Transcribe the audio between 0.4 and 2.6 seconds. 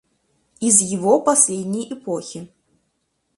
Из его последней эпохи.